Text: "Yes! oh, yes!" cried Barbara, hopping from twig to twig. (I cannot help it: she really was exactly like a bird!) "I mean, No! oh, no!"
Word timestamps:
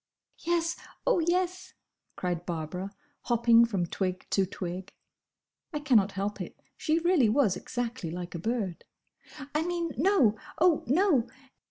"Yes! 0.39 0.77
oh, 1.05 1.19
yes!" 1.19 1.75
cried 2.15 2.43
Barbara, 2.47 2.89
hopping 3.25 3.65
from 3.65 3.85
twig 3.85 4.25
to 4.31 4.47
twig. 4.47 4.95
(I 5.71 5.79
cannot 5.79 6.13
help 6.13 6.41
it: 6.41 6.59
she 6.75 6.97
really 6.97 7.29
was 7.29 7.55
exactly 7.55 8.09
like 8.09 8.33
a 8.33 8.39
bird!) 8.39 8.83
"I 9.53 9.61
mean, 9.61 9.91
No! 9.97 10.39
oh, 10.57 10.83
no!" 10.87 11.29